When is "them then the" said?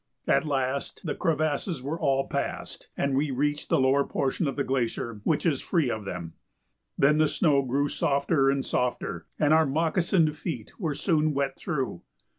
6.05-7.27